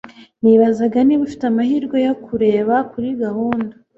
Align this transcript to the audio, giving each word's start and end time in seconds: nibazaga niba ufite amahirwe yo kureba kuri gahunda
nibazaga 0.43 0.97
niba 1.03 1.21
ufite 1.27 1.43
amahirwe 1.51 1.97
yo 2.07 2.13
kureba 2.25 2.75
kuri 2.91 3.09
gahunda 3.21 3.73